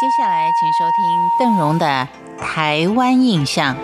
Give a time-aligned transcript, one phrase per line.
[0.00, 1.04] 接下来，请收听
[1.38, 2.08] 邓荣的
[2.40, 3.76] 《台湾印象》。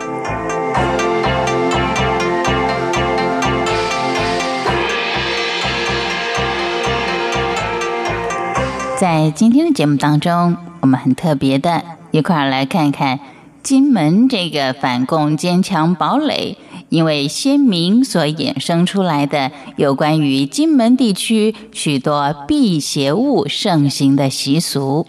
[8.98, 11.82] 在今天的节目当中，我们很特别的
[12.13, 13.21] 一块儿来看看
[13.62, 16.56] 金门这个反共坚强堡垒，
[16.88, 25.06] 因为先民所衍生出来的有关于金门地区许多辟邪物盛行的习俗。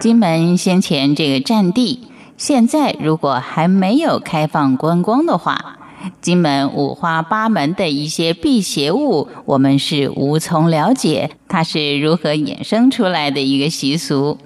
[0.00, 5.76] 金门先前这个占地，现在如果还没有开放观光的话，
[6.22, 14.38] 金门五花八门的一些辟邪物，我们是无从了解它是如何衍生出来的一个习俗。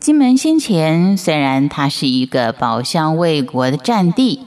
[0.00, 4.46] 金门先前虽然它是一个宝相卫国的占地，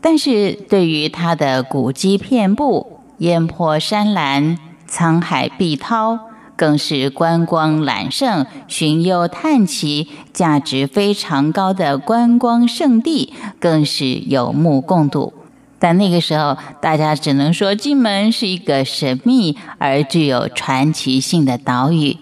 [0.00, 4.56] 但是对于它的古迹遍布、烟波山岚、
[4.88, 6.29] 沧海碧涛。
[6.60, 15.32] 更是观光揽胜、寻幽探奇，价值非常高的观光胜地，更是有目共睹。
[15.78, 22.18] 但那个时候，大家只能说金门是一个神秘而具有传奇性的岛屿。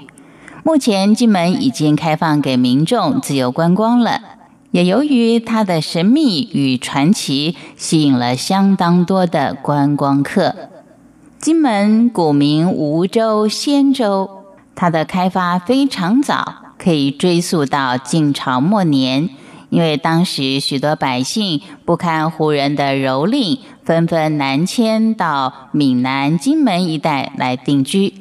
[0.62, 4.20] 目前，金门已经开放给民众自由观光了，
[4.70, 10.54] 也由于它的神秘与传奇，吸引了相当多的观光客。
[11.38, 14.28] 金门古名梧州、仙州，
[14.74, 19.30] 它的开发非常早，可以追溯到晋朝末年。
[19.70, 28.12] 因为当时许多百姓不堪胡人的蹂躏，纷纷南迁到闽南金门一带来定居。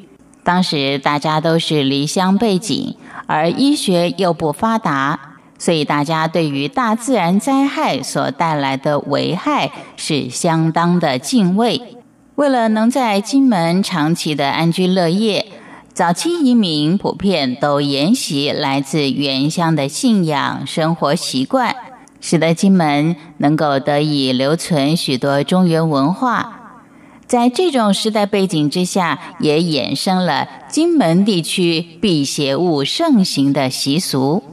[0.44, 5.20] 当时大家都是离乡背井，而医学又不发达，
[5.58, 11.97] 所以大家对于大自然灾害所带来的危害是相当的敬畏。
[12.38, 15.48] 为了能在金门长期的安居乐业，
[15.92, 21.76] 早期移民普遍都沿袭来自原乡的信仰、生活习惯，
[22.22, 26.78] 使得金门能够得以留存许多中原文化。
[27.26, 34.44] 在这种时代背景之下，也衍生了金门地区辟邪物盛行的习俗。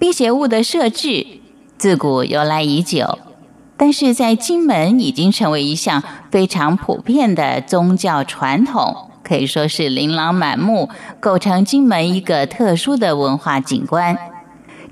[0.00, 1.24] 辟邪物的设置
[1.78, 3.20] 自古由来已久。
[3.84, 10.88] 但是在金门已经成为一项非常普遍的宗教传统，可以说是琳琅满目，
[11.20, 14.16] 构成金门一个特殊的文化景观。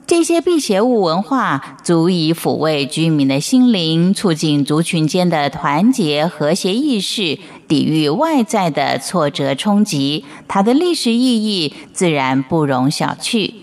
[0.06, 10.26] 这些辟邪物文化足以抚慰居民的心灵，促进族群间的团结和谐意识，抵御外在的挫折冲击。
[10.46, 13.54] 它的历史意义自然不容小觑。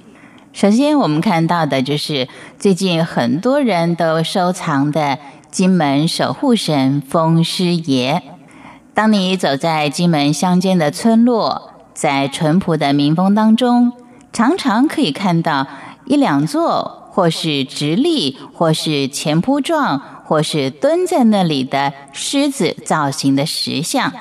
[0.59, 2.27] 首先，我们看到的就是
[2.57, 5.17] 最近很多人都收藏的
[5.49, 8.21] 金门守护神风师爷。
[8.93, 13.93] 当你走在金门乡间的村落，在淳朴的民风当中，
[14.33, 15.65] 常常可以看到
[16.03, 24.11] 一两座，或是直立，或是前扑状，或是蹲在那里的狮子造型的石像。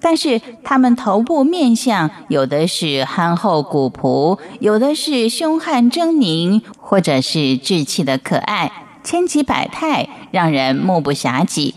[0.00, 8.72] 但是他们头部面相，有的是憨厚古朴，有的是凶悍狰狞，或者是稚气的可爱，
[9.04, 11.74] 千奇百态，让人目不暇接。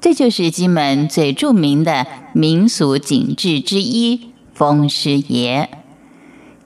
[0.00, 5.68] 这就是金门最著名的民俗景致之一——风师爷。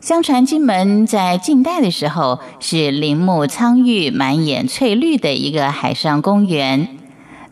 [0.01, 6.89] 相传金门在近代的时候是林木苍郁、满眼翠绿的一个海上公园。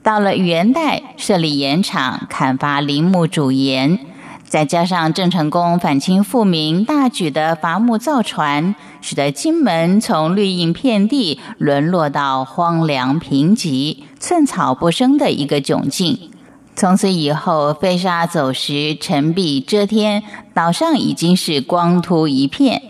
[0.03, 3.99] 到了元代，设立盐场，砍伐林木煮盐，
[4.43, 16.31] 再加上郑成功反清复明，大举的伐木造船，使得金门从绿荫遍地沦落到荒凉贫瘠、寸草不生的一个窘境。
[16.75, 20.23] 从此以后，飞沙走石，尘壁遮天，
[20.55, 22.81] 岛上已经是光秃一片，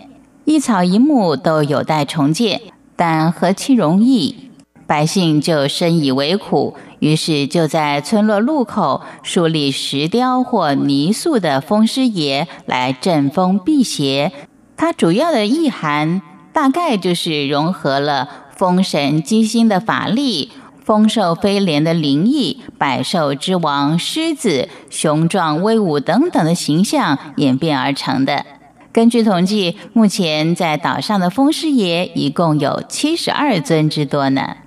[0.45, 2.61] 一草一木都有待重建，
[2.95, 4.49] 但何其容易！
[4.87, 14.31] 百姓就深以为苦，于是就在村落路口树立石雕或泥塑的风师爷来镇风辟邪。
[14.77, 16.21] 它主要的意涵
[16.53, 20.51] 大概就是融合了风神机星的法力、
[20.85, 28.45] 丰寿飞廉的灵异、百兽之王狮子雄壮威武等等的形象演变而成的。
[28.93, 34.57] 根据统计，目前在岛上的风师爷一共有七十二尊之多呢。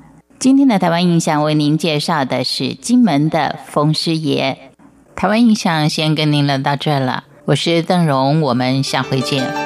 [0.44, 4.70] 今天的台湾印象为您介绍的是金门的风师爷。
[5.16, 9.63] 台湾印象先跟您聊到这了，我是邓荣，我们下回见。